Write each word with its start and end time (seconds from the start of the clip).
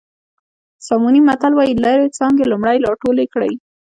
ساموني 0.85 1.21
متل 1.27 1.53
وایي 1.55 1.73
لرې 1.83 2.07
څانګې 2.17 2.43
لومړی 2.51 2.77
راټولې 2.87 3.25
کړئ. 3.33 3.53